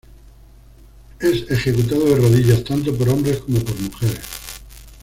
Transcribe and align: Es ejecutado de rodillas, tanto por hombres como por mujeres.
Es 1.19 1.51
ejecutado 1.51 2.03
de 2.05 2.15
rodillas, 2.15 2.63
tanto 2.63 2.91
por 2.97 3.07
hombres 3.09 3.37
como 3.37 3.59
por 3.59 3.79
mujeres. 3.79 4.21